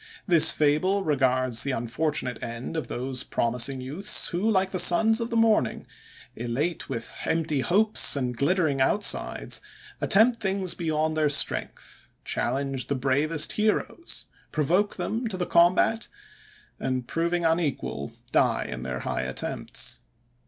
[0.27, 5.35] —This fable regards the unfortunate end of those promising youths, who, like sons of the
[5.37, 5.85] morning,
[6.35, 9.61] elate with empty hopes and glittering outsides,
[10.01, 16.07] attempt things beyond their strength; challenge the bravest heroes; provoke them to the combat;
[16.79, 19.99] and, proving unequal, die in their high attempts.